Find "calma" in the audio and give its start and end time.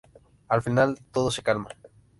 1.43-1.69